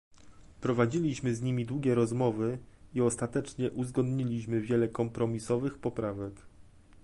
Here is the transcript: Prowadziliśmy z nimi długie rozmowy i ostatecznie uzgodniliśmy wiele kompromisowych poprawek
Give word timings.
Prowadziliśmy 0.61 1.35
z 1.35 1.41
nimi 1.41 1.65
długie 1.65 1.95
rozmowy 1.95 2.57
i 2.95 3.01
ostatecznie 3.01 3.71
uzgodniliśmy 3.71 4.61
wiele 4.61 4.87
kompromisowych 4.87 5.77
poprawek 5.77 6.33